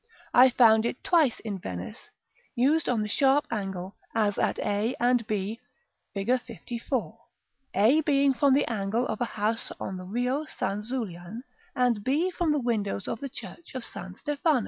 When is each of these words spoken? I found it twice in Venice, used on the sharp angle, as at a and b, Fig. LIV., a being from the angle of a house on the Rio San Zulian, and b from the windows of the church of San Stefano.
I 0.33 0.49
found 0.49 0.87
it 0.87 1.03
twice 1.03 1.39
in 1.41 1.59
Venice, 1.59 2.09
used 2.55 2.89
on 2.89 3.03
the 3.03 3.07
sharp 3.07 3.45
angle, 3.51 3.97
as 4.15 4.39
at 4.39 4.57
a 4.57 4.95
and 4.99 5.27
b, 5.27 5.59
Fig. 6.15 6.27
LIV., 6.27 6.91
a 7.75 8.01
being 8.01 8.33
from 8.33 8.55
the 8.55 8.65
angle 8.67 9.07
of 9.07 9.21
a 9.21 9.25
house 9.25 9.71
on 9.79 9.97
the 9.97 10.03
Rio 10.05 10.45
San 10.45 10.81
Zulian, 10.81 11.43
and 11.75 12.03
b 12.03 12.31
from 12.31 12.51
the 12.51 12.59
windows 12.59 13.07
of 13.07 13.19
the 13.19 13.29
church 13.29 13.75
of 13.75 13.85
San 13.85 14.15
Stefano. 14.15 14.59